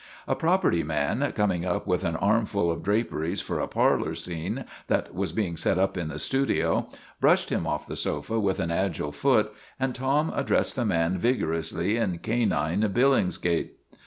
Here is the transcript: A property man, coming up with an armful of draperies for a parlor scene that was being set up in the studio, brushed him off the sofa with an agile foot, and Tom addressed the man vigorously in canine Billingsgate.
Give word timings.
A 0.27 0.33
property 0.33 0.81
man, 0.81 1.31
coming 1.33 1.63
up 1.63 1.85
with 1.85 2.03
an 2.03 2.15
armful 2.15 2.71
of 2.71 2.81
draperies 2.81 3.39
for 3.39 3.59
a 3.59 3.67
parlor 3.67 4.15
scene 4.15 4.65
that 4.87 5.13
was 5.13 5.31
being 5.31 5.55
set 5.55 5.77
up 5.77 5.95
in 5.95 6.07
the 6.07 6.17
studio, 6.17 6.89
brushed 7.19 7.51
him 7.51 7.67
off 7.67 7.85
the 7.85 7.95
sofa 7.95 8.39
with 8.39 8.59
an 8.59 8.71
agile 8.71 9.11
foot, 9.11 9.53
and 9.79 9.93
Tom 9.93 10.31
addressed 10.33 10.75
the 10.75 10.85
man 10.85 11.19
vigorously 11.19 11.97
in 11.97 12.17
canine 12.17 12.81
Billingsgate. 12.81 13.73